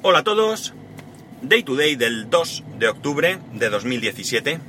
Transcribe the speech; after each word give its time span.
Hola 0.00 0.20
a 0.20 0.22
todos. 0.22 0.74
Day 1.42 1.64
to 1.64 1.74
day 1.74 1.96
del 1.96 2.30
2 2.30 2.62
de 2.78 2.86
octubre 2.86 3.40
de 3.54 3.68
2017. 3.68 4.60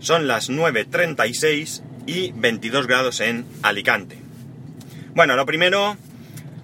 Son 0.00 0.26
las 0.26 0.48
9.36 0.48 1.82
y 2.06 2.32
22 2.32 2.86
grados 2.86 3.20
en 3.20 3.44
Alicante. 3.62 4.16
Bueno, 5.14 5.36
lo 5.36 5.44
primero, 5.44 5.98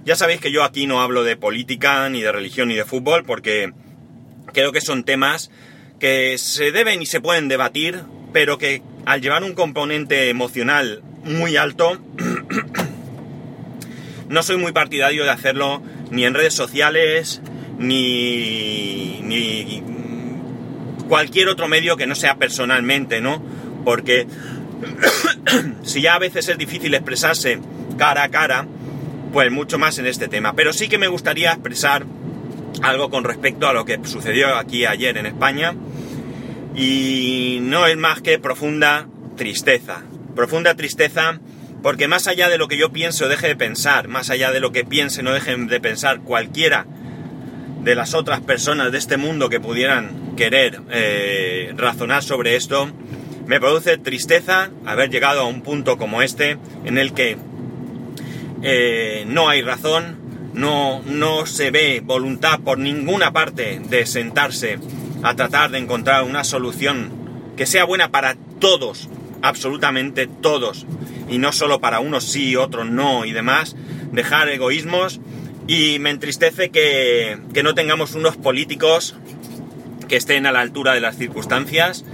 ya 0.06 0.16
sabéis 0.16 0.40
que 0.40 0.50
yo 0.50 0.64
aquí 0.64 0.86
no 0.86 1.02
hablo 1.02 1.22
de 1.22 1.36
política, 1.36 2.08
ni 2.08 2.22
de 2.22 2.32
religión, 2.32 2.68
ni 2.68 2.76
de 2.76 2.86
fútbol, 2.86 3.24
porque 3.24 3.74
creo 4.54 4.72
que 4.72 4.80
son 4.80 5.04
temas 5.04 5.50
que 6.00 6.38
se 6.38 6.72
deben 6.72 7.02
y 7.02 7.06
se 7.06 7.20
pueden 7.20 7.48
debatir, 7.48 8.04
pero 8.32 8.56
que 8.56 8.82
al 9.04 9.20
llevar 9.20 9.44
un 9.44 9.52
componente 9.52 10.30
emocional 10.30 11.02
muy 11.24 11.58
alto, 11.58 11.98
no 14.30 14.42
soy 14.42 14.56
muy 14.56 14.72
partidario 14.72 15.24
de 15.24 15.30
hacerlo 15.30 15.82
ni 16.10 16.24
en 16.24 16.32
redes 16.32 16.54
sociales, 16.54 17.42
ni, 17.78 19.20
ni 19.22 19.82
cualquier 21.08 21.48
otro 21.48 21.68
medio 21.68 21.96
que 21.96 22.06
no 22.06 22.14
sea 22.14 22.36
personalmente, 22.36 23.20
¿no? 23.20 23.42
Porque 23.84 24.26
si 25.82 26.02
ya 26.02 26.14
a 26.14 26.18
veces 26.18 26.48
es 26.48 26.58
difícil 26.58 26.94
expresarse 26.94 27.58
cara 27.96 28.24
a 28.24 28.28
cara, 28.28 28.66
pues 29.32 29.50
mucho 29.50 29.78
más 29.78 29.98
en 29.98 30.06
este 30.06 30.28
tema. 30.28 30.54
Pero 30.54 30.72
sí 30.72 30.88
que 30.88 30.98
me 30.98 31.08
gustaría 31.08 31.52
expresar 31.52 32.04
algo 32.82 33.10
con 33.10 33.24
respecto 33.24 33.66
a 33.66 33.72
lo 33.72 33.84
que 33.84 33.98
sucedió 34.04 34.56
aquí 34.56 34.84
ayer 34.84 35.16
en 35.16 35.26
España. 35.26 35.74
Y 36.74 37.58
no 37.62 37.86
es 37.86 37.96
más 37.96 38.20
que 38.20 38.38
profunda 38.38 39.08
tristeza. 39.36 40.02
Profunda 40.36 40.74
tristeza 40.74 41.40
porque 41.82 42.08
más 42.08 42.26
allá 42.26 42.48
de 42.48 42.58
lo 42.58 42.68
que 42.68 42.76
yo 42.76 42.90
pienso 42.90 43.26
o 43.26 43.28
deje 43.28 43.48
de 43.48 43.56
pensar, 43.56 44.08
más 44.08 44.30
allá 44.30 44.50
de 44.50 44.60
lo 44.60 44.72
que 44.72 44.84
piense 44.84 45.22
no 45.22 45.32
dejen 45.32 45.68
de 45.68 45.80
pensar 45.80 46.20
cualquiera 46.20 46.86
de 47.82 47.94
las 47.94 48.14
otras 48.14 48.40
personas 48.40 48.92
de 48.92 48.98
este 48.98 49.16
mundo 49.16 49.48
que 49.48 49.60
pudieran 49.60 50.34
querer 50.36 50.80
eh, 50.90 51.72
razonar 51.76 52.22
sobre 52.22 52.56
esto, 52.56 52.90
me 53.46 53.60
produce 53.60 53.98
tristeza 53.98 54.70
haber 54.84 55.10
llegado 55.10 55.40
a 55.40 55.44
un 55.44 55.62
punto 55.62 55.96
como 55.96 56.22
este 56.22 56.58
en 56.84 56.98
el 56.98 57.12
que 57.14 57.38
eh, 58.62 59.24
no 59.26 59.48
hay 59.48 59.62
razón, 59.62 60.18
no, 60.52 61.02
no 61.04 61.46
se 61.46 61.70
ve 61.70 62.02
voluntad 62.04 62.60
por 62.60 62.78
ninguna 62.78 63.32
parte 63.32 63.80
de 63.88 64.06
sentarse 64.06 64.78
a 65.22 65.34
tratar 65.34 65.70
de 65.70 65.78
encontrar 65.78 66.24
una 66.24 66.44
solución 66.44 67.10
que 67.56 67.66
sea 67.66 67.84
buena 67.84 68.10
para 68.10 68.36
todos, 68.58 69.08
absolutamente 69.42 70.26
todos, 70.26 70.86
y 71.28 71.38
no 71.38 71.52
solo 71.52 71.80
para 71.80 72.00
unos 72.00 72.24
sí, 72.24 72.56
otros 72.56 72.88
no 72.88 73.24
y 73.24 73.32
demás, 73.32 73.76
dejar 74.12 74.48
egoísmos 74.48 75.20
y 75.68 75.98
me 75.98 76.10
entristece 76.10 76.70
que, 76.70 77.38
no 77.62 77.74
tengamos 77.74 78.14
unos 78.14 78.36
políticos 78.36 79.14
que 80.08 80.16
estén 80.16 80.46
a 80.46 80.52
la 80.52 80.60
altura 80.60 80.94
de 80.94 81.00
las 81.00 81.16
circunstancias 81.16 82.06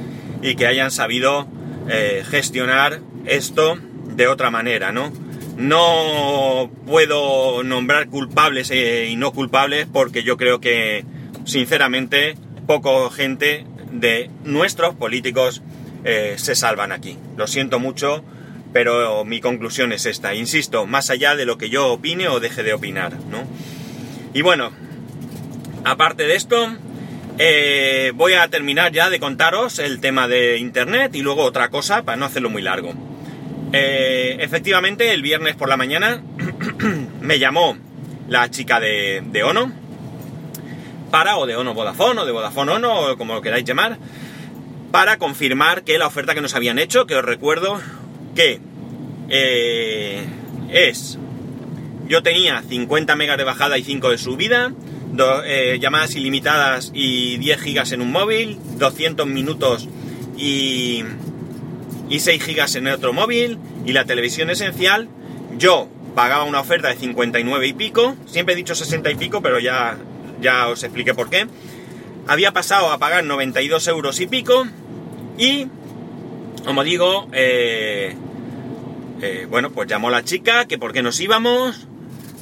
y 0.42 0.56
que 0.56 0.66
hayan 0.66 0.90
sabido 0.90 1.46
eh, 1.88 2.24
gestionar 2.28 3.00
esto 3.24 3.78
de 4.16 4.26
otra 4.26 4.50
manera, 4.50 4.90
¿no? 4.90 5.12
No 5.56 6.68
puedo 6.84 7.62
nombrar 7.62 8.08
culpables 8.08 8.72
e, 8.72 9.06
y 9.06 9.14
no 9.14 9.30
culpables 9.30 9.86
porque 9.90 10.24
yo 10.24 10.36
creo 10.36 10.60
que, 10.60 11.04
sinceramente, 11.44 12.34
poco 12.66 13.08
gente 13.10 13.64
de 13.92 14.30
nuestros 14.42 14.96
políticos 14.96 15.62
eh, 16.04 16.34
se 16.38 16.56
salvan 16.56 16.90
aquí. 16.90 17.16
Lo 17.36 17.46
siento 17.46 17.78
mucho, 17.78 18.24
pero 18.74 19.24
mi 19.24 19.40
conclusión 19.40 19.92
es 19.92 20.04
esta, 20.04 20.34
insisto, 20.34 20.84
más 20.84 21.08
allá 21.08 21.36
de 21.36 21.46
lo 21.46 21.58
que 21.58 21.70
yo 21.70 21.92
opine 21.92 22.26
o 22.26 22.40
deje 22.40 22.64
de 22.64 22.74
opinar, 22.74 23.12
¿no? 23.30 23.44
Y 24.34 24.42
bueno, 24.42 24.72
aparte 25.84 26.24
de 26.24 26.34
esto, 26.34 26.76
eh, 27.38 28.10
voy 28.16 28.32
a 28.32 28.48
terminar 28.48 28.90
ya 28.90 29.10
de 29.10 29.20
contaros 29.20 29.78
el 29.78 30.00
tema 30.00 30.26
de 30.26 30.58
Internet 30.58 31.14
y 31.14 31.22
luego 31.22 31.44
otra 31.44 31.68
cosa 31.68 32.02
para 32.02 32.16
no 32.16 32.24
hacerlo 32.24 32.50
muy 32.50 32.62
largo. 32.62 32.92
Eh, 33.72 34.38
efectivamente, 34.40 35.14
el 35.14 35.22
viernes 35.22 35.54
por 35.54 35.68
la 35.68 35.76
mañana 35.76 36.20
me 37.20 37.38
llamó 37.38 37.78
la 38.28 38.50
chica 38.50 38.80
de, 38.80 39.22
Ono, 39.44 39.72
para, 41.12 41.36
o 41.36 41.46
de 41.46 41.54
Ono 41.54 41.74
Vodafone, 41.74 42.22
o 42.22 42.26
de 42.26 42.32
Vodafone 42.32 42.72
Ono, 42.72 43.12
o 43.12 43.16
como 43.16 43.34
lo 43.34 43.40
queráis 43.40 43.64
llamar, 43.64 43.98
para 44.90 45.16
confirmar 45.18 45.84
que 45.84 45.96
la 45.96 46.08
oferta 46.08 46.34
que 46.34 46.40
nos 46.40 46.56
habían 46.56 46.80
hecho, 46.80 47.06
que 47.06 47.14
os 47.14 47.24
recuerdo 47.24 47.80
que 48.34 48.60
eh, 49.28 50.24
es, 50.70 51.18
yo 52.08 52.22
tenía 52.22 52.62
50 52.62 53.16
megas 53.16 53.38
de 53.38 53.44
bajada 53.44 53.78
y 53.78 53.84
5 53.84 54.10
de 54.10 54.18
subida, 54.18 54.72
eh, 55.46 55.78
llamadas 55.80 56.14
ilimitadas 56.16 56.90
y 56.92 57.38
10 57.38 57.60
gigas 57.60 57.92
en 57.92 58.00
un 58.00 58.10
móvil, 58.10 58.58
200 58.78 59.26
minutos 59.26 59.88
y, 60.36 61.04
y 62.08 62.20
6 62.20 62.42
gigas 62.42 62.74
en 62.74 62.88
otro 62.88 63.12
móvil, 63.12 63.58
y 63.86 63.92
la 63.92 64.04
televisión 64.04 64.50
esencial, 64.50 65.08
yo 65.56 65.88
pagaba 66.14 66.44
una 66.44 66.60
oferta 66.60 66.88
de 66.88 66.96
59 66.96 67.66
y 67.66 67.72
pico, 67.72 68.16
siempre 68.26 68.54
he 68.54 68.56
dicho 68.56 68.74
60 68.74 69.10
y 69.10 69.14
pico, 69.16 69.40
pero 69.42 69.58
ya, 69.58 69.96
ya 70.40 70.68
os 70.68 70.82
expliqué 70.82 71.14
por 71.14 71.30
qué. 71.30 71.46
Había 72.26 72.52
pasado 72.52 72.90
a 72.90 72.98
pagar 72.98 73.24
92 73.24 73.86
euros 73.88 74.20
y 74.20 74.26
pico, 74.26 74.66
y, 75.38 75.66
como 76.64 76.84
digo, 76.84 77.28
eh, 77.32 78.14
eh, 79.22 79.46
bueno, 79.48 79.70
pues 79.70 79.88
llamó 79.88 80.10
la 80.10 80.24
chica, 80.24 80.66
que 80.66 80.78
por 80.78 80.92
qué 80.92 81.02
nos 81.02 81.20
íbamos, 81.20 81.86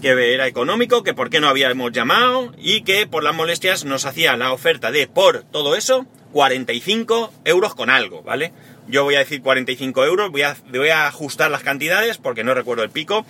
que 0.01 0.35
era 0.35 0.47
económico, 0.47 1.03
que 1.03 1.15
por 1.15 1.31
qué 1.31 1.41
no 1.41 1.49
habíamos 1.49 1.93
llamado 1.93 2.53
y 2.59 2.83
que 2.83 3.07
por 3.07 3.23
las 3.23 3.35
molestias 3.35 3.85
nos 3.85 4.05
hacía 4.05 4.37
la 4.37 4.53
oferta 4.53 4.91
de 4.91 5.07
por 5.07 5.45
todo 5.45 5.77
eso 5.77 6.07
45 6.33 7.33
euros 7.45 7.75
con 7.75 7.91
algo, 7.91 8.23
¿vale? 8.23 8.53
Yo 8.89 9.05
voy 9.05 9.15
a 9.15 9.21
decir 9.21 9.43
45 9.43 10.05
euros, 10.05 10.31
voy 10.31 10.43
a, 10.43 10.57
voy 10.73 10.89
a 10.89 11.07
ajustar 11.07 11.51
las 11.51 11.63
cantidades 11.63 12.19
porque 12.19 12.43
no 12.43 12.55
recuerdo 12.55 12.83
el 12.83 12.91
pico, 12.91 13.25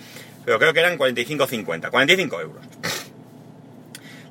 pero 0.45 0.57
creo 0.57 0.73
que 0.73 0.79
eran 0.79 0.97
45,50, 0.97 1.89
45 1.91 2.41
euros. 2.41 2.65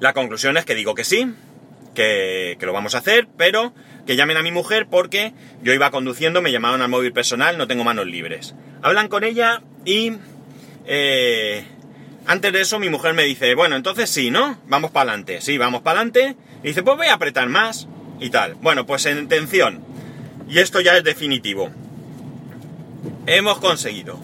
La 0.01 0.13
conclusión 0.13 0.57
es 0.57 0.65
que 0.65 0.75
digo 0.75 0.95
que 0.95 1.05
sí, 1.05 1.33
que, 1.95 2.57
lo 2.61 2.73
vamos 2.73 2.95
a 2.95 2.99
hacer, 2.99 3.29
pero 3.37 3.73
que 4.07 4.17
llamen 4.17 4.37
a 4.37 4.43
mi 4.43 4.51
mujer 4.51 4.87
porque 4.91 5.33
yo 5.63 5.73
iba 5.73 5.91
conduciendo, 5.91 6.43
me 6.43 6.53
llamaron 6.53 6.83
al 6.83 6.89
móvil 6.89 7.13
personal, 7.13 7.59
no 7.59 7.67
tengo 7.67 7.85
manos 7.85 8.07
libres. 8.07 8.55
Hablan 8.83 9.09
con 9.09 9.25
ella 9.25 9.63
y 9.85 10.13
eh, 10.87 11.65
antes 12.27 12.53
de 12.53 12.61
eso 12.61 12.79
mi 12.79 12.89
mujer 12.89 13.15
me 13.15 13.25
dice, 13.25 13.55
bueno, 13.55 13.77
entonces 13.77 14.11
sí, 14.11 14.31
¿no? 14.31 14.59
Vamos 14.67 14.91
para 14.91 15.11
adelante, 15.11 15.41
sí, 15.41 15.59
vamos 15.59 15.83
para 15.83 16.01
adelante. 16.01 16.37
Y 16.63 16.69
dice, 16.69 16.83
pues 16.83 16.97
voy 16.97 17.07
a 17.09 17.15
apretar 17.15 17.49
más 17.49 17.89
y 18.21 18.31
tal. 18.31 18.55
Bueno, 18.55 18.87
pues 18.87 19.07
en 19.07 19.27
atención, 19.27 19.85
y 20.49 20.59
esto 20.59 20.81
ya 20.81 20.97
es 20.97 21.05
definitivo, 21.05 21.71
hemos 23.27 23.59
conseguido 23.59 24.21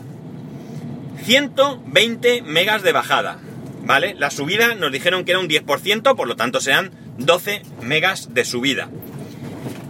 120 1.24 2.42
megas 2.42 2.82
de 2.82 2.92
bajada, 2.92 3.38
¿vale? 3.82 4.14
La 4.14 4.30
subida 4.30 4.74
nos 4.74 4.92
dijeron 4.92 5.24
que 5.24 5.32
era 5.32 5.40
un 5.40 5.48
10%, 5.48 6.16
por 6.16 6.28
lo 6.28 6.36
tanto 6.36 6.60
sean 6.60 6.92
12 7.18 7.62
megas 7.82 8.32
de 8.32 8.44
subida. 8.44 8.88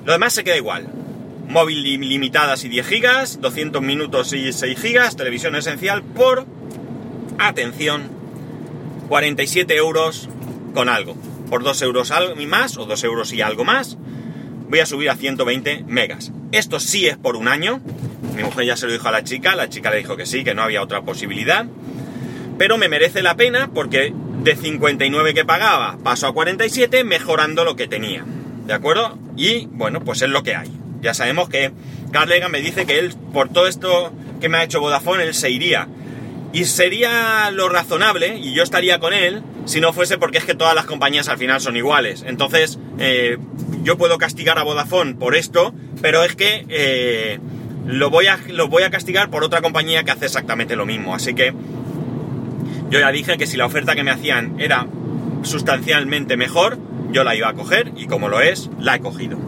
Lo 0.04 0.12
demás 0.12 0.32
se 0.32 0.44
queda 0.44 0.56
igual. 0.56 0.88
Móvil 1.48 1.82
limitadas 1.82 2.64
y 2.64 2.68
10 2.68 2.86
gigas, 2.86 3.40
200 3.40 3.80
minutos 3.82 4.32
y 4.32 4.52
6 4.52 4.78
gigas, 4.78 5.16
televisión 5.16 5.54
esencial 5.56 6.02
por, 6.02 6.46
atención, 7.38 8.10
47 9.08 9.76
euros 9.76 10.28
con 10.74 10.88
algo. 10.88 11.16
Por 11.48 11.62
2 11.62 11.82
euros 11.82 12.12
y 12.38 12.46
más, 12.46 12.76
o 12.76 12.84
2 12.84 13.04
euros 13.04 13.32
y 13.32 13.40
algo 13.40 13.64
más, 13.64 13.96
voy 14.68 14.80
a 14.80 14.86
subir 14.86 15.10
a 15.10 15.16
120 15.16 15.84
megas. 15.86 16.32
Esto 16.52 16.80
sí 16.80 17.06
es 17.06 17.16
por 17.16 17.36
un 17.36 17.48
año. 17.48 17.80
Mi 18.36 18.42
mujer 18.42 18.66
ya 18.66 18.76
se 18.76 18.86
lo 18.86 18.92
dijo 18.92 19.08
a 19.08 19.12
la 19.12 19.24
chica, 19.24 19.56
la 19.56 19.68
chica 19.68 19.90
le 19.90 19.98
dijo 19.98 20.16
que 20.16 20.26
sí, 20.26 20.44
que 20.44 20.54
no 20.54 20.62
había 20.62 20.82
otra 20.82 21.02
posibilidad. 21.02 21.66
Pero 22.58 22.76
me 22.76 22.88
merece 22.88 23.22
la 23.22 23.36
pena 23.36 23.70
porque 23.72 24.12
de 24.42 24.56
59 24.56 25.34
que 25.34 25.44
pagaba 25.44 25.98
paso 26.02 26.26
a 26.26 26.34
47 26.34 27.04
mejorando 27.04 27.64
lo 27.64 27.76
que 27.76 27.88
tenía. 27.88 28.24
¿De 28.66 28.74
acuerdo? 28.74 29.18
Y 29.36 29.66
bueno, 29.66 30.00
pues 30.04 30.22
es 30.22 30.28
lo 30.28 30.42
que 30.42 30.54
hay. 30.54 30.70
Ya 31.00 31.14
sabemos 31.14 31.48
que 31.48 31.72
Carlega 32.12 32.48
me 32.48 32.60
dice 32.60 32.86
que 32.86 32.98
él, 32.98 33.14
por 33.32 33.48
todo 33.48 33.66
esto 33.66 34.12
que 34.40 34.48
me 34.48 34.58
ha 34.58 34.64
hecho 34.64 34.80
Vodafone, 34.80 35.24
él 35.24 35.34
se 35.34 35.50
iría. 35.50 35.88
Y 36.52 36.64
sería 36.64 37.50
lo 37.50 37.68
razonable, 37.68 38.38
y 38.38 38.54
yo 38.54 38.62
estaría 38.62 38.98
con 38.98 39.12
él, 39.12 39.42
si 39.66 39.80
no 39.80 39.92
fuese 39.92 40.16
porque 40.16 40.38
es 40.38 40.44
que 40.44 40.54
todas 40.54 40.74
las 40.74 40.86
compañías 40.86 41.28
al 41.28 41.36
final 41.36 41.60
son 41.60 41.76
iguales. 41.76 42.24
Entonces, 42.26 42.78
eh, 42.98 43.36
yo 43.82 43.98
puedo 43.98 44.16
castigar 44.18 44.58
a 44.58 44.62
Vodafone 44.62 45.14
por 45.14 45.36
esto, 45.36 45.74
pero 46.00 46.24
es 46.24 46.34
que 46.36 46.64
eh, 46.68 47.38
lo, 47.86 48.08
voy 48.08 48.26
a, 48.28 48.38
lo 48.48 48.68
voy 48.68 48.82
a 48.82 48.90
castigar 48.90 49.28
por 49.28 49.44
otra 49.44 49.60
compañía 49.60 50.04
que 50.04 50.10
hace 50.10 50.24
exactamente 50.24 50.74
lo 50.74 50.86
mismo. 50.86 51.14
Así 51.14 51.34
que 51.34 51.52
yo 52.90 52.98
ya 52.98 53.12
dije 53.12 53.36
que 53.36 53.46
si 53.46 53.56
la 53.56 53.66
oferta 53.66 53.94
que 53.94 54.04
me 54.04 54.10
hacían 54.10 54.58
era 54.58 54.86
sustancialmente 55.42 56.36
mejor, 56.36 56.78
yo 57.12 57.24
la 57.24 57.34
iba 57.34 57.48
a 57.48 57.54
coger 57.54 57.92
y 57.96 58.06
como 58.06 58.28
lo 58.28 58.40
es, 58.40 58.70
la 58.78 58.96
he 58.96 59.00
cogido. 59.00 59.38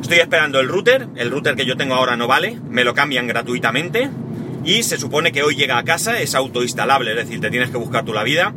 Estoy 0.00 0.18
esperando 0.18 0.60
el 0.60 0.68
router, 0.68 1.08
el 1.16 1.30
router 1.30 1.56
que 1.56 1.66
yo 1.66 1.76
tengo 1.76 1.94
ahora 1.94 2.16
no 2.16 2.26
vale, 2.26 2.58
me 2.68 2.84
lo 2.84 2.94
cambian 2.94 3.26
gratuitamente 3.26 4.10
y 4.64 4.82
se 4.82 4.98
supone 4.98 5.32
que 5.32 5.42
hoy 5.42 5.56
llega 5.56 5.78
a 5.78 5.84
casa, 5.84 6.20
es 6.20 6.34
autoinstalable, 6.34 7.10
es 7.10 7.16
decir, 7.16 7.40
te 7.40 7.50
tienes 7.50 7.70
que 7.70 7.76
buscar 7.76 8.04
tú 8.04 8.12
la 8.12 8.22
vida. 8.22 8.54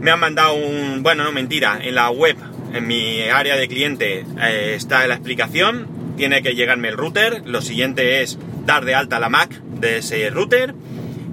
me 0.00 0.10
han 0.10 0.20
mandado 0.20 0.54
un... 0.54 1.02
Bueno, 1.02 1.24
no, 1.24 1.32
mentira, 1.32 1.78
en 1.82 1.94
la 1.94 2.10
web, 2.10 2.36
en 2.72 2.86
mi 2.86 3.22
área 3.22 3.56
de 3.56 3.68
cliente 3.68 4.24
eh, 4.40 4.74
está 4.76 5.06
la 5.06 5.14
explicación, 5.14 5.86
tiene 6.16 6.42
que 6.42 6.54
llegarme 6.54 6.88
el 6.88 6.96
router, 6.96 7.42
lo 7.46 7.62
siguiente 7.62 8.22
es 8.22 8.38
dar 8.66 8.84
de 8.84 8.94
alta 8.94 9.18
la 9.18 9.28
Mac 9.28 9.50
de 9.80 9.98
ese 9.98 10.28
router 10.30 10.74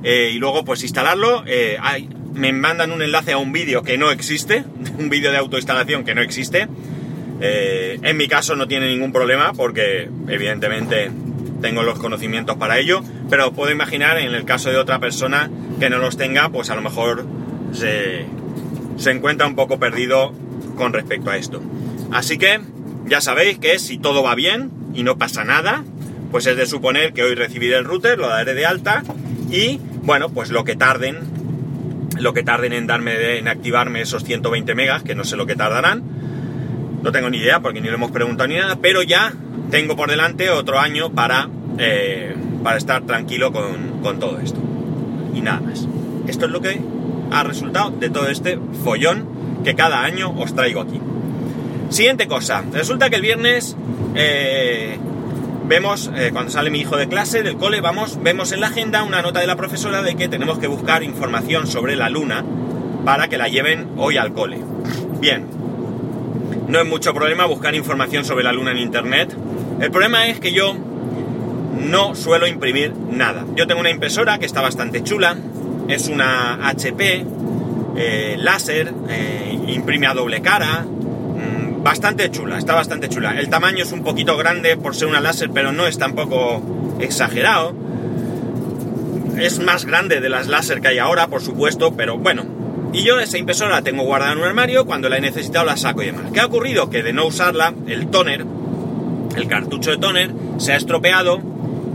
eh, 0.03 0.31
y 0.33 0.39
luego 0.39 0.63
pues 0.65 0.83
instalarlo. 0.83 1.43
Eh, 1.45 1.77
me 2.33 2.53
mandan 2.53 2.91
un 2.91 3.01
enlace 3.01 3.33
a 3.33 3.37
un 3.37 3.51
vídeo 3.51 3.83
que 3.83 3.97
no 3.97 4.11
existe, 4.11 4.63
un 4.97 5.09
vídeo 5.09 5.31
de 5.31 5.37
autoinstalación 5.37 6.03
que 6.03 6.15
no 6.15 6.21
existe. 6.21 6.67
en 7.41 8.17
mi 8.17 8.27
caso 8.27 8.55
no 8.55 8.67
tiene 8.67 8.87
ningún 8.87 9.11
problema 9.11 9.51
porque 9.53 10.09
evidentemente 10.27 11.11
tengo 11.61 11.83
los 11.83 11.99
conocimientos 11.99 12.57
para 12.57 12.79
ello, 12.79 13.03
pero 13.29 13.51
puedo 13.51 13.71
imaginar 13.71 14.17
en 14.17 14.33
el 14.33 14.45
caso 14.45 14.69
de 14.69 14.77
otra 14.77 14.99
persona 14.99 15.49
que 15.79 15.89
no 15.89 15.97
los 15.97 16.17
tenga, 16.17 16.49
pues 16.49 16.69
a 16.69 16.75
lo 16.75 16.81
mejor 16.81 17.25
se, 17.71 18.25
se 18.97 19.11
encuentra 19.11 19.47
un 19.47 19.55
poco 19.55 19.79
perdido 19.79 20.33
con 20.75 20.93
respecto 20.93 21.29
a 21.29 21.37
esto. 21.37 21.61
Así 22.11 22.37
que 22.37 22.59
ya 23.05 23.21
sabéis 23.21 23.57
que 23.59 23.79
si 23.79 23.97
todo 23.97 24.23
va 24.23 24.35
bien 24.35 24.71
y 24.93 25.03
no 25.03 25.17
pasa 25.17 25.43
nada, 25.43 25.83
pues 26.31 26.45
es 26.47 26.57
de 26.57 26.65
suponer 26.65 27.13
que 27.13 27.23
hoy 27.23 27.35
recibiré 27.35 27.77
el 27.77 27.85
router, 27.85 28.17
lo 28.17 28.27
daré 28.27 28.53
de 28.53 28.65
alta 28.65 29.03
y 29.49 29.79
bueno, 30.03 30.29
pues 30.29 30.49
lo 30.49 30.63
que 30.63 30.75
tarden, 30.75 31.19
lo 32.19 32.33
que 32.33 32.43
tarden 32.43 32.73
en 32.73 32.87
darme, 32.87 33.37
en 33.37 33.47
activarme 33.47 34.01
esos 34.01 34.23
120 34.23 34.75
megas, 34.75 35.03
que 35.03 35.15
no 35.15 35.23
sé 35.23 35.35
lo 35.35 35.45
que 35.45 35.55
tardarán, 35.55 36.03
no 37.01 37.11
tengo 37.11 37.29
ni 37.29 37.37
idea 37.37 37.59
porque 37.59 37.81
ni 37.81 37.87
lo 37.87 37.95
hemos 37.95 38.11
preguntado 38.11 38.47
ni 38.47 38.55
nada, 38.55 38.77
pero 38.81 39.01
ya 39.01 39.33
tengo 39.69 39.95
por 39.95 40.09
delante 40.09 40.49
otro 40.49 40.79
año 40.79 41.11
para, 41.11 41.49
eh, 41.77 42.35
para 42.63 42.77
estar 42.77 43.03
tranquilo 43.05 43.51
con, 43.51 44.01
con 44.01 44.19
todo 44.19 44.39
esto. 44.39 44.59
Y 45.33 45.41
nada 45.41 45.61
más. 45.61 45.87
Esto 46.27 46.45
es 46.45 46.51
lo 46.51 46.61
que 46.61 46.79
ha 47.31 47.43
resultado 47.43 47.91
de 47.91 48.09
todo 48.09 48.27
este 48.27 48.59
follón 48.83 49.25
que 49.63 49.75
cada 49.75 50.03
año 50.03 50.31
os 50.31 50.53
traigo 50.53 50.81
aquí. 50.81 50.99
Siguiente 51.89 52.27
cosa, 52.27 52.63
resulta 52.71 53.09
que 53.09 53.17
el 53.17 53.21
viernes 53.21 53.75
eh, 54.15 54.97
vemos, 55.71 56.11
eh, 56.17 56.31
cuando 56.33 56.51
sale 56.51 56.69
mi 56.69 56.81
hijo 56.81 56.97
de 56.97 57.07
clase, 57.07 57.43
del 57.43 57.55
cole, 57.55 57.79
vamos, 57.79 58.21
vemos 58.21 58.51
en 58.51 58.59
la 58.59 58.67
agenda 58.67 59.03
una 59.03 59.21
nota 59.21 59.39
de 59.39 59.47
la 59.47 59.55
profesora 59.55 60.01
de 60.01 60.15
que 60.15 60.27
tenemos 60.27 60.59
que 60.59 60.67
buscar 60.67 61.01
información 61.01 61.65
sobre 61.65 61.95
la 61.95 62.09
luna 62.09 62.43
para 63.05 63.29
que 63.29 63.37
la 63.37 63.47
lleven 63.47 63.87
hoy 63.95 64.17
al 64.17 64.33
cole. 64.33 64.59
Bien, 65.21 65.47
no 66.67 66.77
es 66.77 66.85
mucho 66.85 67.13
problema 67.13 67.45
buscar 67.45 67.73
información 67.73 68.25
sobre 68.25 68.43
la 68.43 68.51
luna 68.51 68.71
en 68.71 68.79
internet. 68.79 69.33
El 69.79 69.91
problema 69.91 70.27
es 70.27 70.41
que 70.41 70.51
yo 70.51 70.75
no 71.79 72.15
suelo 72.15 72.47
imprimir 72.47 72.93
nada. 73.09 73.45
Yo 73.55 73.65
tengo 73.65 73.79
una 73.79 73.91
impresora 73.91 74.39
que 74.39 74.47
está 74.47 74.59
bastante 74.59 75.03
chula, 75.03 75.37
es 75.87 76.09
una 76.09 76.67
HP 76.67 77.25
eh, 77.95 78.35
láser, 78.37 78.93
eh, 79.07 79.57
imprime 79.67 80.07
a 80.07 80.13
doble 80.13 80.41
cara, 80.41 80.85
bastante 81.83 82.29
chula, 82.31 82.57
está 82.57 82.75
bastante 82.75 83.09
chula. 83.09 83.39
El 83.39 83.49
tamaño 83.49 83.83
es 83.83 83.91
un 83.91 84.03
poquito 84.03 84.37
grande 84.37 84.77
por 84.77 84.95
ser 84.95 85.07
una 85.07 85.19
láser, 85.19 85.49
pero 85.51 85.71
no 85.71 85.87
es 85.87 85.97
tampoco 85.97 86.97
exagerado. 86.99 87.73
Es 89.37 89.59
más 89.59 89.85
grande 89.85 90.19
de 90.19 90.29
las 90.29 90.47
láser 90.47 90.81
que 90.81 90.89
hay 90.89 90.99
ahora, 90.99 91.27
por 91.27 91.41
supuesto, 91.41 91.95
pero 91.95 92.17
bueno. 92.17 92.45
Y 92.93 93.03
yo 93.03 93.19
esa 93.19 93.37
impresora 93.37 93.71
la 93.71 93.81
tengo 93.81 94.03
guardada 94.03 94.33
en 94.33 94.39
un 94.39 94.43
armario, 94.43 94.85
cuando 94.85 95.07
la 95.09 95.17
he 95.17 95.21
necesitado 95.21 95.65
la 95.65 95.77
saco 95.77 96.03
y 96.03 96.07
demás. 96.07 96.25
¿Qué 96.33 96.41
ha 96.41 96.45
ocurrido? 96.45 96.89
Que 96.89 97.03
de 97.03 97.13
no 97.13 97.25
usarla, 97.25 97.73
el 97.87 98.07
toner, 98.07 98.45
el 99.35 99.47
cartucho 99.47 99.91
de 99.91 99.97
toner, 99.97 100.31
se 100.57 100.73
ha 100.73 100.75
estropeado 100.75 101.39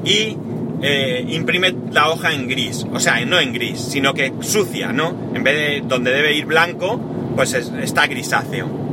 y 0.05 0.37
eh, 0.83 1.25
imprime 1.29 1.75
la 1.93 2.11
hoja 2.11 2.33
en 2.33 2.49
gris, 2.49 2.87
o 2.93 3.01
sea, 3.01 3.25
no 3.25 3.39
en 3.39 3.53
gris, 3.53 3.81
sino 3.81 4.15
que 4.15 4.33
sucia, 4.41 4.93
¿no? 4.93 5.33
En 5.35 5.43
vez 5.43 5.55
de 5.55 5.83
donde 5.87 6.13
debe 6.13 6.35
ir 6.35 6.47
blanco, 6.47 6.99
pues 7.37 7.53
está 7.55 8.07
grisáceo. 8.07 8.86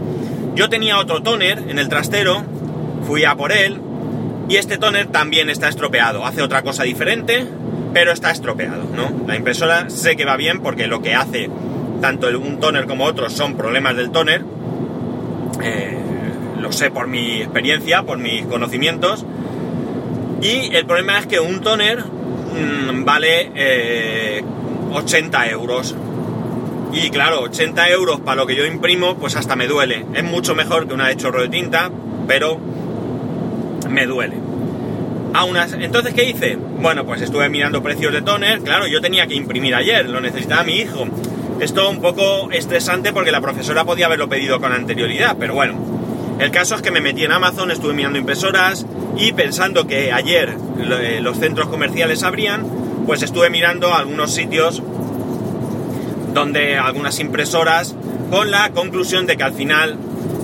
Yo 0.56 0.70
tenía 0.70 1.00
otro 1.00 1.24
toner 1.24 1.64
en 1.68 1.80
el 1.80 1.90
trastero, 1.90 2.44
fui 3.08 3.26
a 3.26 3.36
por 3.36 3.52
él, 3.52 3.80
y 4.50 4.58
este 4.58 4.78
toner 4.78 5.08
también 5.08 5.50
está 5.50 5.68
estropeado, 5.70 6.26
hace 6.26 6.42
otra 6.42 6.62
cosa 6.62 6.84
diferente, 6.84 7.48
pero 7.94 8.12
está 8.12 8.32
estropeado, 8.32 8.84
¿no? 8.96 9.26
La 9.28 9.36
impresora 9.36 9.90
sé 9.90 10.16
que 10.16 10.26
va 10.26 10.36
bien 10.38 10.62
porque 10.62 10.88
lo 10.88 11.02
que 11.02 11.16
hace 11.16 11.50
tanto 12.02 12.28
un 12.38 12.60
toner 12.60 12.86
como 12.86 13.06
otro 13.06 13.30
son 13.30 13.56
problemas 13.56 13.96
del 13.96 14.12
toner, 14.12 14.44
eh, 15.64 15.98
lo 16.60 16.72
sé 16.72 16.92
por 16.92 17.08
mi 17.08 17.42
experiencia, 17.42 18.04
por 18.04 18.18
mis 18.18 18.46
conocimientos, 18.46 19.26
y 20.42 20.76
el 20.76 20.86
problema 20.86 21.20
es 21.20 21.28
que 21.28 21.40
un 21.40 21.62
toner 21.62 22.04
mm, 22.04 23.06
vale 23.06 24.44
80 24.92 25.48
eh, 25.48 25.52
euros. 25.52 25.96
Y 26.94 27.10
claro, 27.10 27.42
80 27.42 27.90
euros 27.90 28.19
para 28.22 28.36
lo 28.36 28.48
que 28.48 28.56
yo 28.56 28.66
imprimo, 28.66 29.16
pues 29.18 29.36
hasta 29.36 29.56
me 29.56 29.68
duele. 29.68 30.06
Es 30.13 30.24
mucho 30.24 30.54
mejor 30.54 30.88
que 30.88 30.94
una 30.94 31.07
de 31.07 31.18
chorro 31.18 31.42
de 31.42 31.50
tinta, 31.50 31.90
pero 32.28 32.60
me 33.90 34.06
duele. 34.06 34.36
Aún 35.34 35.57
entonces, 35.57 36.13
¿qué 36.13 36.30
hice? 36.30 36.56
Bueno, 36.56 37.06
pues 37.06 37.22
estuve 37.22 37.50
mirando 37.50 37.81
precios 37.81 38.13
de 38.13 38.22
toner. 38.22 38.62
Claro, 38.62 38.86
yo 38.86 39.01
tenía 39.01 39.25
que 39.25 39.34
imprimir 39.34 39.74
ayer, 39.74 40.07
lo 40.07 40.22
necesitaba 40.22 40.63
mi 40.63 40.75
hijo. 40.75 41.07
Esto 41.60 41.90
un 41.90 42.00
poco 42.00 42.51
estresante 42.51 43.12
porque 43.12 43.31
la 43.31 43.42
profesora 43.42 43.84
podía 43.84 44.06
haberlo 44.06 44.30
pedido 44.30 44.60
con 44.60 44.72
anterioridad, 44.72 45.36
pero 45.39 45.56
bueno. 45.56 45.94
El 46.39 46.51
caso 46.51 46.75
es 46.75 46.81
que 46.84 46.92
me 46.92 47.01
metí 47.01 47.24
en 47.24 47.31
Amazon, 47.31 47.72
estuve 47.72 47.94
mirando 47.94 48.19
impresoras, 48.19 48.86
y 49.18 49.31
pensando 49.34 49.88
que 49.88 50.12
ayer 50.12 50.56
eh, 50.80 51.19
los 51.22 51.38
centros 51.39 51.68
comerciales 51.68 52.24
abrían, 52.24 52.66
pues 53.06 53.22
estuve 53.22 53.50
mirando 53.50 53.94
algunos 53.94 54.34
sitios 54.34 54.81
donde 56.34 56.78
algunas 56.78 57.20
impresoras 57.20 57.96
con 58.30 58.52
la 58.52 58.72
conclusión 58.72 59.26
de 59.26 59.38
que 59.38 59.44
al 59.44 59.54
final 59.54 59.98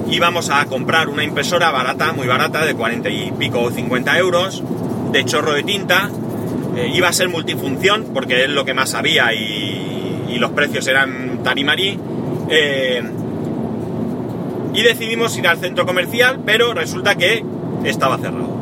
íbamos 0.10 0.50
a 0.50 0.66
comprar 0.66 1.10
una 1.10 1.24
impresora 1.24 1.72
barata, 1.72 2.14
muy 2.14 2.28
barata, 2.28 2.66
de 2.66 2.74
40 2.74 3.10
y 3.10 3.32
pico 3.32 3.62
o 3.62 3.72
50 3.72 4.18
euros, 4.18 4.64
de 5.12 5.26
chorro 5.26 5.54
de 5.54 5.64
tinta, 5.64 6.10
eh, 6.76 6.92
iba 6.94 7.08
a 7.08 7.14
ser 7.14 7.30
multifunción 7.30 8.08
porque 8.14 8.44
es 8.44 8.50
lo 8.50 8.66
que 8.66 8.74
más 8.74 8.94
había 8.94 9.34
y, 9.34 9.76
los 10.40 10.52
precios 10.52 10.88
eran 10.88 11.42
tarimarí. 11.44 12.00
Eh, 12.50 13.04
y 14.74 14.82
decidimos 14.84 15.38
ir 15.38 15.50
al 15.50 15.58
centro 15.58 15.86
comercial, 15.86 16.40
pero 16.46 16.74
resulta 16.74 17.16
que 17.16 17.44
estaba 17.84 18.18
cerrado 18.20 18.60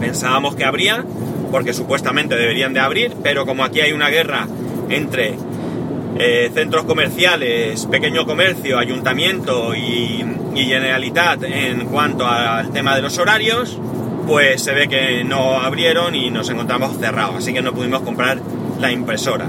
pensábamos 0.00 0.56
que 0.56 0.64
habría, 0.64 1.04
porque 1.52 1.72
supuestamente 1.72 2.34
deberían 2.36 2.72
de 2.72 2.80
abrir, 2.80 3.14
pero 3.22 3.46
como 3.46 3.62
aquí 3.62 3.80
hay 3.80 3.92
una 3.92 4.08
guerra 4.08 4.48
entre 4.88 5.34
eh, 6.22 6.50
centros 6.52 6.84
comerciales, 6.84 7.86
pequeño 7.86 8.26
comercio, 8.26 8.78
ayuntamiento 8.78 9.74
y, 9.74 10.22
y, 10.54 10.64
Generalitat 10.66 11.42
en 11.44 11.86
cuanto 11.86 12.26
al 12.26 12.70
tema 12.72 12.94
de 12.94 13.00
los 13.00 13.16
horarios, 13.16 13.78
pues 14.26 14.62
se 14.62 14.74
ve 14.74 14.86
que 14.86 15.24
no 15.24 15.58
abrieron 15.60 16.14
y 16.14 16.30
nos 16.30 16.50
encontramos 16.50 16.98
cerrados, 16.98 17.36
así 17.36 17.54
que 17.54 17.62
no 17.62 17.72
pudimos 17.72 18.02
comprar 18.02 18.38
la 18.78 18.92
impresora. 18.92 19.46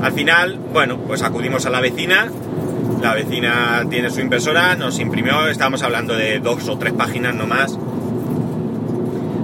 Al 0.00 0.12
final, 0.12 0.58
bueno, 0.72 0.96
pues 1.06 1.22
acudimos 1.22 1.66
a 1.66 1.70
la 1.70 1.82
vecina, 1.82 2.30
la 3.02 3.12
vecina 3.12 3.84
tiene 3.90 4.08
su 4.08 4.20
impresora, 4.20 4.76
nos 4.76 4.98
imprimió, 5.00 5.48
estábamos 5.48 5.82
hablando 5.82 6.16
de 6.16 6.38
dos 6.38 6.66
o 6.70 6.78
tres 6.78 6.94
páginas 6.94 7.34
nomás, 7.34 7.78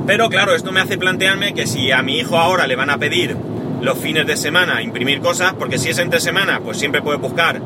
pero 0.07 0.31
claro, 0.31 0.55
esto 0.55 0.73
me 0.73 0.81
hace 0.81 0.97
plantearme 0.97 1.53
que 1.53 1.67
si 1.67 1.93
a 1.93 2.01
mi 2.01 2.17
hijo 2.17 2.39
ahora 2.39 2.67
le 2.67 2.77
van 2.77 2.89
a 2.89 2.97
pedir 2.97 3.37
los 3.81 3.99
fines 3.99 4.27
de 4.27 4.37
semana 4.37 4.83
imprimir 4.83 5.21
cosas, 5.21 5.55
porque 5.55 5.79
si 5.79 5.91
es 5.91 5.99
entre 5.99 6.21
semana, 6.21 6.61
pues 6.61 6.79
siempre 6.79 7.03
puede 7.03 7.19
buscar 7.19 7.61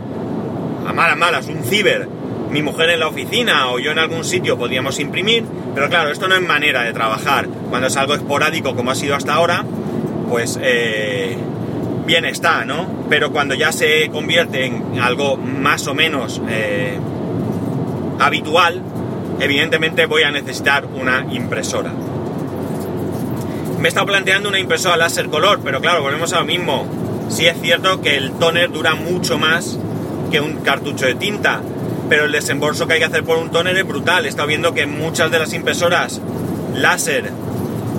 a 0.86 0.92
malas 0.92 1.16
malas 1.16 1.46
un 1.46 1.62
ciber, 1.64 2.08
mi 2.50 2.62
mujer 2.62 2.90
en 2.90 3.00
la 3.00 3.08
oficina 3.08 3.70
o 3.70 3.78
yo 3.78 3.92
en 3.92 3.98
algún 3.98 4.24
sitio 4.24 4.58
podríamos 4.58 4.98
imprimir, 4.98 5.44
pero 5.74 5.88
claro, 5.88 6.10
esto 6.10 6.26
no 6.26 6.34
es 6.34 6.42
manera 6.42 6.82
de 6.82 6.92
trabajar. 6.92 7.46
Cuando 7.46 7.88
es 7.88 7.96
algo 7.96 8.14
esporádico 8.14 8.74
como 8.74 8.90
ha 8.90 8.94
sido 8.94 9.14
hasta 9.14 9.34
ahora, 9.34 9.64
pues 10.28 10.58
eh, 10.60 11.36
bien 12.06 12.24
está, 12.24 12.64
¿no? 12.64 13.06
Pero 13.08 13.30
cuando 13.30 13.54
ya 13.54 13.70
se 13.70 14.08
convierte 14.10 14.66
en 14.66 14.98
algo 15.00 15.36
más 15.36 15.86
o 15.86 15.94
menos 15.94 16.42
eh, 16.48 16.98
habitual, 18.18 18.82
evidentemente 19.38 20.06
voy 20.06 20.24
a 20.24 20.30
necesitar 20.32 20.86
una 20.86 21.26
impresora. 21.30 21.92
Me 23.80 23.86
he 23.86 23.88
estado 23.88 24.06
planteando 24.06 24.50
una 24.50 24.58
impresora 24.58 24.98
láser 24.98 25.28
color, 25.28 25.60
pero 25.64 25.80
claro, 25.80 26.02
volvemos 26.02 26.34
a 26.34 26.40
lo 26.40 26.44
mismo. 26.44 26.86
Sí 27.30 27.46
es 27.46 27.58
cierto 27.62 28.02
que 28.02 28.16
el 28.16 28.32
toner 28.32 28.70
dura 28.70 28.94
mucho 28.94 29.38
más 29.38 29.78
que 30.30 30.38
un 30.38 30.56
cartucho 30.56 31.06
de 31.06 31.14
tinta, 31.14 31.62
pero 32.10 32.26
el 32.26 32.32
desembolso 32.32 32.86
que 32.86 32.94
hay 32.94 32.98
que 32.98 33.06
hacer 33.06 33.24
por 33.24 33.38
un 33.38 33.50
toner 33.50 33.78
es 33.78 33.86
brutal. 33.86 34.26
He 34.26 34.28
estado 34.28 34.48
viendo 34.48 34.74
que 34.74 34.86
muchas 34.86 35.30
de 35.30 35.38
las 35.38 35.54
impresoras 35.54 36.20
láser 36.74 37.30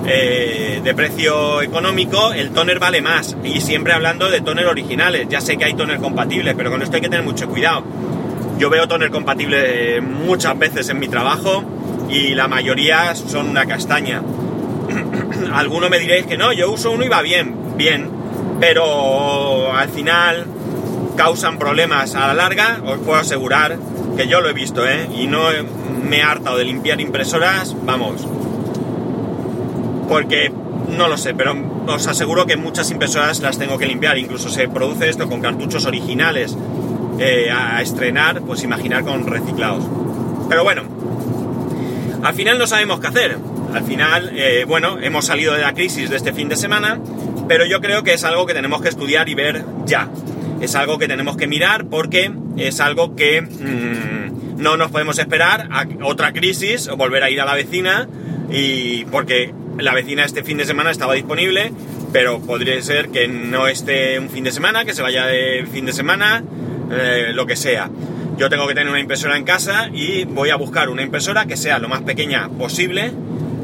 eh, 0.06 0.80
de 0.84 0.94
precio 0.94 1.62
económico, 1.62 2.32
el 2.32 2.50
toner 2.50 2.78
vale 2.78 3.02
más. 3.02 3.36
Y 3.42 3.60
siempre 3.60 3.92
hablando 3.92 4.30
de 4.30 4.40
toner 4.40 4.66
originales. 4.66 5.26
Ya 5.28 5.40
sé 5.40 5.56
que 5.56 5.64
hay 5.64 5.74
toner 5.74 5.98
compatibles, 5.98 6.54
pero 6.56 6.70
con 6.70 6.80
esto 6.82 6.94
hay 6.94 7.02
que 7.02 7.08
tener 7.08 7.24
mucho 7.24 7.48
cuidado. 7.48 7.82
Yo 8.56 8.70
veo 8.70 8.86
toner 8.86 9.10
compatible 9.10 10.00
muchas 10.00 10.56
veces 10.56 10.88
en 10.90 11.00
mi 11.00 11.08
trabajo 11.08 11.64
y 12.08 12.36
la 12.36 12.46
mayoría 12.46 13.16
son 13.16 13.48
una 13.48 13.66
castaña. 13.66 14.22
Algunos 15.52 15.90
me 15.90 15.98
diréis 15.98 16.26
que 16.26 16.36
no, 16.36 16.52
yo 16.52 16.70
uso 16.70 16.90
uno 16.90 17.04
y 17.04 17.08
va 17.08 17.22
bien, 17.22 17.54
bien, 17.76 18.08
pero 18.60 19.72
al 19.72 19.88
final 19.88 20.46
causan 21.16 21.58
problemas 21.58 22.14
a 22.14 22.28
la 22.28 22.34
larga, 22.34 22.80
os 22.84 22.98
puedo 22.98 23.18
asegurar 23.18 23.78
que 24.16 24.28
yo 24.28 24.40
lo 24.40 24.48
he 24.48 24.52
visto, 24.52 24.86
¿eh? 24.86 25.08
Y 25.16 25.26
no 25.26 25.44
me 26.08 26.18
he 26.18 26.22
hartado 26.22 26.58
de 26.58 26.64
limpiar 26.64 27.00
impresoras, 27.00 27.74
vamos. 27.84 28.26
Porque 30.08 30.52
no 30.96 31.08
lo 31.08 31.16
sé, 31.16 31.34
pero 31.34 31.54
os 31.86 32.06
aseguro 32.06 32.46
que 32.46 32.56
muchas 32.56 32.90
impresoras 32.90 33.40
las 33.40 33.58
tengo 33.58 33.78
que 33.78 33.86
limpiar. 33.86 34.18
Incluso 34.18 34.48
se 34.48 34.68
produce 34.68 35.08
esto 35.08 35.28
con 35.28 35.40
cartuchos 35.40 35.86
originales 35.86 36.56
eh, 37.18 37.50
a 37.50 37.80
estrenar, 37.80 38.42
pues 38.42 38.62
imaginar 38.62 39.04
con 39.04 39.26
reciclados. 39.26 39.84
Pero 40.48 40.64
bueno, 40.64 40.82
al 42.22 42.34
final 42.34 42.58
no 42.58 42.66
sabemos 42.66 43.00
qué 43.00 43.06
hacer. 43.06 43.38
Al 43.72 43.84
final, 43.84 44.32
eh, 44.34 44.64
bueno, 44.66 44.98
hemos 45.00 45.26
salido 45.26 45.54
de 45.54 45.62
la 45.62 45.72
crisis 45.72 46.10
de 46.10 46.16
este 46.16 46.32
fin 46.32 46.48
de 46.48 46.56
semana, 46.56 47.00
pero 47.48 47.64
yo 47.64 47.80
creo 47.80 48.02
que 48.02 48.12
es 48.12 48.24
algo 48.24 48.46
que 48.46 48.54
tenemos 48.54 48.82
que 48.82 48.88
estudiar 48.88 49.28
y 49.28 49.34
ver 49.34 49.64
ya. 49.86 50.08
Es 50.60 50.74
algo 50.74 50.98
que 50.98 51.08
tenemos 51.08 51.36
que 51.36 51.46
mirar 51.46 51.86
porque 51.86 52.30
es 52.56 52.80
algo 52.80 53.16
que 53.16 53.40
mm, 53.40 54.60
no 54.62 54.76
nos 54.76 54.90
podemos 54.90 55.18
esperar 55.18 55.68
a 55.70 55.86
otra 56.04 56.32
crisis 56.32 56.88
o 56.88 56.96
volver 56.96 57.22
a 57.22 57.30
ir 57.30 57.40
a 57.40 57.44
la 57.44 57.54
vecina 57.54 58.08
y 58.50 59.04
porque 59.06 59.52
la 59.78 59.94
vecina 59.94 60.24
este 60.24 60.44
fin 60.44 60.58
de 60.58 60.66
semana 60.66 60.90
estaba 60.90 61.14
disponible, 61.14 61.72
pero 62.12 62.40
podría 62.40 62.80
ser 62.82 63.08
que 63.08 63.26
no 63.26 63.66
esté 63.66 64.18
un 64.18 64.28
fin 64.28 64.44
de 64.44 64.52
semana, 64.52 64.84
que 64.84 64.92
se 64.92 65.02
vaya 65.02 65.26
de 65.26 65.66
fin 65.72 65.86
de 65.86 65.92
semana, 65.92 66.44
eh, 66.90 67.30
lo 67.32 67.46
que 67.46 67.56
sea. 67.56 67.90
Yo 68.36 68.48
tengo 68.48 68.66
que 68.66 68.74
tener 68.74 68.90
una 68.90 69.00
impresora 69.00 69.36
en 69.36 69.44
casa 69.44 69.88
y 69.92 70.24
voy 70.24 70.50
a 70.50 70.56
buscar 70.56 70.88
una 70.90 71.02
impresora 71.02 71.46
que 71.46 71.56
sea 71.56 71.78
lo 71.78 71.88
más 71.88 72.02
pequeña 72.02 72.48
posible, 72.48 73.12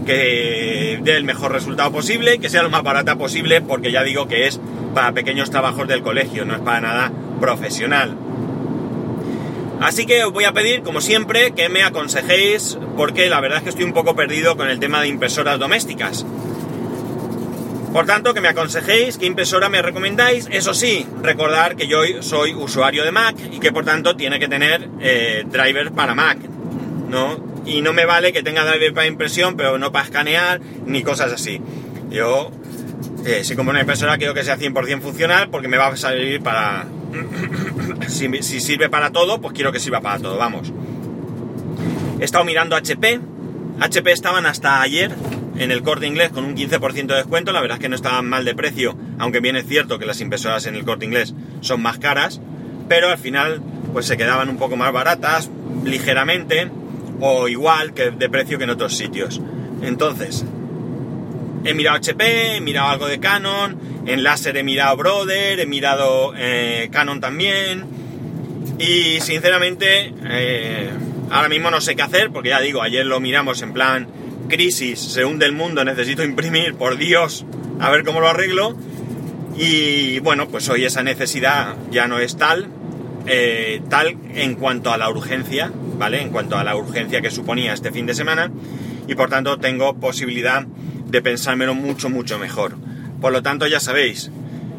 que 0.09 0.99
dé 1.03 1.17
el 1.17 1.25
mejor 1.25 1.53
resultado 1.53 1.93
posible 1.93 2.39
que 2.39 2.49
sea 2.49 2.63
lo 2.63 2.71
más 2.71 2.83
barata 2.83 3.17
posible, 3.17 3.61
porque 3.61 3.93
ya 3.93 4.03
digo 4.03 4.27
que 4.27 4.47
es 4.47 4.59
para 4.95 5.13
pequeños 5.13 5.51
trabajos 5.51 5.87
del 5.87 6.03
colegio, 6.03 6.47
no 6.47 6.55
es 6.55 6.61
para 6.61 6.81
nada 6.81 7.13
profesional. 7.41 8.17
Así 9.83 10.07
que 10.07 10.25
os 10.25 10.33
voy 10.33 10.45
a 10.45 10.53
pedir, 10.53 10.83
como 10.83 11.03
siempre, 11.03 11.51
que 11.51 11.69
me 11.69 11.83
aconsejéis, 11.83 12.79
porque 12.97 13.29
la 13.29 13.41
verdad 13.41 13.59
es 13.59 13.65
que 13.65 13.69
estoy 13.69 13.85
un 13.85 13.93
poco 13.93 14.17
perdido 14.17 14.57
con 14.57 14.71
el 14.71 14.81
tema 14.81 15.03
de 15.03 15.09
impresoras 15.09 15.59
domésticas. 15.59 16.25
Por 17.93 18.07
tanto, 18.07 18.33
que 18.33 18.41
me 18.41 18.49
aconsejéis 18.49 19.19
qué 19.19 19.27
impresora 19.27 19.69
me 19.69 19.83
recomendáis. 19.83 20.49
Eso 20.51 20.73
sí, 20.73 21.07
recordar 21.23 21.77
que 21.77 21.87
yo 21.87 22.01
soy 22.21 22.55
usuario 22.55 23.05
de 23.05 23.13
Mac 23.13 23.37
y 23.53 23.61
que 23.61 23.73
por 23.73 23.85
tanto 23.85 24.17
tiene 24.17 24.39
que 24.39 24.49
tener 24.49 24.89
eh, 25.01 25.45
driver 25.47 25.93
para 25.93 26.15
Mac, 26.15 26.39
¿no? 27.11 27.48
Y 27.69 27.83
no 27.83 27.93
me 27.93 28.07
vale 28.07 28.33
que 28.33 28.43
tenga 28.43 28.65
driver 28.65 28.95
para 28.95 29.07
impresión, 29.07 29.55
pero 29.57 29.79
no 29.79 29.93
para 29.93 30.07
escanear 30.07 30.61
ni 30.87 31.03
cosas 31.03 31.33
así. 31.33 31.61
Yo, 32.11 32.51
eh, 33.27 33.45
si 33.45 33.55
como 33.57 33.71
una 33.71 33.81
impresora 33.81 34.17
quiero 34.17 34.33
que 34.33 34.43
sea 34.43 34.57
100% 34.57 35.03
funcional, 35.03 35.51
porque 35.51 35.69
me 35.69 35.77
va 35.77 35.89
a 35.89 35.97
servir 35.97 36.41
para, 36.43 36.87
si, 38.09 38.43
sirve 38.43 38.89
para 38.89 39.13
todo, 39.13 39.43
pues 39.43 39.53
quiero 39.53 39.71
que 39.71 39.81
sirva 39.81 40.01
para 40.01 40.19
todo, 40.19 40.39
vamos. 40.39 40.73
He 42.19 42.25
estado 42.25 42.45
mirando 42.47 42.75
HP. 42.75 43.21
HP 43.81 44.13
estaban 44.13 44.47
hasta 44.47 44.81
ayer 44.81 45.15
en 45.59 45.71
el 45.71 45.83
corte 45.83 46.07
inglés 46.07 46.31
con 46.31 46.45
un 46.45 46.57
15% 46.57 47.07
de 47.07 47.17
descuento. 47.17 47.53
La 47.53 47.61
verdad 47.61 47.77
es 47.77 47.83
que 47.83 47.91
no 47.91 47.97
estaban 47.97 48.27
mal 48.27 48.47
de 48.47 48.55
precio, 48.55 48.97
aunque 49.19 49.41
bien 49.41 49.57
es 49.57 49.67
cierto 49.67 49.99
que 49.99 50.07
las 50.07 50.23
impresoras 50.23 50.65
en 50.65 50.75
el 50.75 50.85
corte 50.85 51.05
inglés 51.05 51.35
son 51.61 51.83
más 51.83 51.99
caras. 51.99 52.41
Pero 52.89 53.09
al 53.11 53.19
final, 53.19 53.61
pues 53.93 54.07
se 54.07 54.17
quedaban 54.17 54.49
un 54.49 54.57
poco 54.57 54.77
más 54.77 54.91
baratas, 54.91 55.51
ligeramente, 55.85 56.71
o 57.21 57.49
igual 57.49 57.95
que 57.95 58.11
de 58.11 58.29
precio 58.29 58.59
que 58.59 58.65
en 58.65 58.71
otros 58.71 58.97
sitios. 58.97 59.41
Entonces, 59.83 60.45
he 61.65 61.75
mirado 61.75 61.97
HP, 61.97 62.57
he 62.57 62.61
mirado 62.61 62.89
algo 62.89 63.07
de 63.07 63.21
Canon, 63.21 63.79
en 64.07 64.23
láser 64.23 64.57
he 64.57 64.63
mirado 64.63 64.97
Brother, 64.97 65.61
he 65.61 65.67
mirado 65.67 66.33
eh, 66.37 66.89
Canon 66.93 67.21
también. 67.21 67.85
Y 68.79 69.21
sinceramente, 69.21 70.15
eh, 70.29 70.91
ahora 71.31 71.49
mismo 71.49 71.71
no 71.71 71.81
sé 71.81 71.97
qué 71.97 72.03
hacer, 72.03 72.31
porque 72.31 72.51
ya 72.51 72.61
digo, 72.61 72.83
ayer 72.83 73.05
lo 73.05 73.21
miramos 73.21 73.63
en 73.63 73.73
plan 73.73 74.07
crisis, 74.49 74.99
se 74.99 75.25
hunde 75.25 75.47
el 75.47 75.53
mundo, 75.53 75.85
necesito 75.85 76.25
imprimir, 76.25 76.75
por 76.75 76.97
Dios, 76.97 77.45
a 77.81 77.91
ver 77.91 78.05
cómo 78.05 78.21
lo 78.21 78.29
arreglo. 78.29 78.77
Y 79.57 80.21
bueno, 80.21 80.49
pues 80.49 80.69
hoy 80.69 80.85
esa 80.85 81.03
necesidad 81.03 81.77
ya 81.91 82.07
no 82.07 82.19
es 82.19 82.37
tal, 82.37 82.69
eh, 83.27 83.83
tal 83.89 84.17
en 84.35 84.55
cuanto 84.55 84.93
a 84.93 84.97
la 84.97 85.11
urgencia, 85.11 85.73
¿vale? 85.99 86.23
En 86.23 86.31
cuanto 86.31 86.57
a 86.57 86.65
la 86.65 86.77
urgencia 86.77 87.21
que 87.21 87.31
suponía 87.31 87.73
este 87.73 87.93
fin 87.93 88.07
de 88.07 88.15
semana. 88.15 88.51
Y 89.07 89.15
por 89.15 89.29
tanto 89.29 89.59
tengo 89.59 89.95
posibilidad 89.95 90.65
de 90.65 91.23
pensármelo 91.23 91.75
mucho, 91.75 92.09
mucho 92.09 92.39
mejor. 92.39 92.77
Por 93.21 93.33
lo 93.33 93.43
tanto, 93.43 93.67
ya 93.67 93.81
sabéis, 93.81 94.31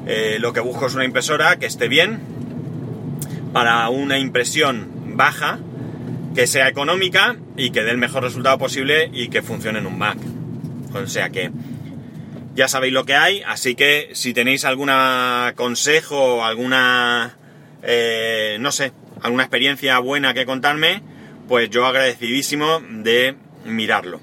eh, 0.07 0.38
lo 0.39 0.53
que 0.53 0.59
busco 0.59 0.88
es 0.88 0.95
una 0.95 1.05
impresora 1.05 1.57
que 1.57 1.65
esté 1.65 1.88
bien, 1.88 2.19
para 3.53 3.89
una 3.89 4.19
impresión 4.19 5.15
baja, 5.15 5.59
que 6.35 6.47
sea 6.47 6.67
económica 6.67 7.35
y 7.57 7.71
que 7.71 7.83
dé 7.83 7.91
el 7.91 7.97
mejor 7.97 8.23
resultado 8.23 8.57
posible 8.57 9.09
y 9.11 9.29
que 9.29 9.41
funcione 9.41 9.79
en 9.79 9.88
un 9.88 9.97
Mac. 9.97 10.17
O 10.93 11.07
sea 11.07 11.29
que 11.29 11.51
ya 12.55 12.67
sabéis 12.67 12.93
lo 12.93 13.05
que 13.05 13.15
hay, 13.15 13.41
así 13.47 13.75
que 13.75 14.09
si 14.13 14.33
tenéis 14.33 14.65
algún 14.65 14.89
consejo, 15.55 16.43
alguna, 16.43 17.35
eh, 17.83 18.57
no 18.59 18.71
sé, 18.71 18.91
alguna 19.21 19.43
experiencia 19.43 19.99
buena 19.99 20.33
que 20.33 20.45
contarme, 20.45 21.01
pues 21.47 21.69
yo 21.69 21.85
agradecidísimo 21.85 22.81
de 22.81 23.35
mirarlo. 23.65 24.21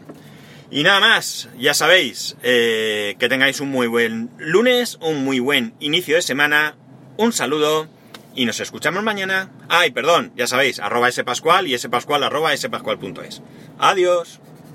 Y 0.70 0.82
nada 0.82 1.00
más, 1.00 1.48
ya 1.58 1.74
sabéis, 1.74 2.36
eh, 2.42 3.14
que 3.18 3.28
tengáis 3.28 3.60
un 3.60 3.70
muy 3.70 3.86
buen 3.86 4.30
lunes, 4.38 4.98
un 5.00 5.24
muy 5.24 5.38
buen 5.38 5.74
inicio 5.78 6.16
de 6.16 6.22
semana, 6.22 6.74
un 7.16 7.32
saludo 7.32 7.88
y 8.34 8.46
nos 8.46 8.60
escuchamos 8.60 9.02
mañana. 9.02 9.50
Ay, 9.68 9.92
perdón, 9.92 10.32
ya 10.36 10.46
sabéis, 10.46 10.80
arroba 10.80 11.10
spascual 11.10 11.66
y 11.66 11.78
spascual 11.78 12.24
arroba 12.24 12.56
spascual.es. 12.56 13.42
Adiós. 13.78 14.40